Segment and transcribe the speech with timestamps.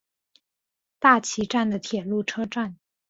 [0.97, 2.75] 大崎站的铁路车站。